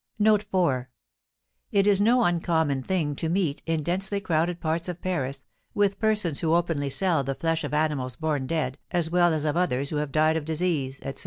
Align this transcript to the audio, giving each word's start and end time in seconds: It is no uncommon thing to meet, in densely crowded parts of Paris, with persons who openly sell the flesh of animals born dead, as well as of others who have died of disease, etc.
It 1.69 1.85
is 1.85 2.01
no 2.01 2.23
uncommon 2.23 2.81
thing 2.81 3.15
to 3.17 3.29
meet, 3.29 3.61
in 3.67 3.83
densely 3.83 4.19
crowded 4.19 4.59
parts 4.59 4.89
of 4.89 4.99
Paris, 4.99 5.45
with 5.75 5.99
persons 5.99 6.39
who 6.39 6.55
openly 6.55 6.89
sell 6.89 7.23
the 7.23 7.35
flesh 7.35 7.63
of 7.63 7.71
animals 7.71 8.15
born 8.15 8.47
dead, 8.47 8.79
as 8.89 9.11
well 9.11 9.31
as 9.31 9.45
of 9.45 9.55
others 9.55 9.91
who 9.91 9.97
have 9.97 10.11
died 10.11 10.37
of 10.37 10.45
disease, 10.45 10.97
etc. 11.03 11.19